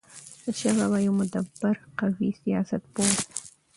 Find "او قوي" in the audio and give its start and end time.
1.83-2.29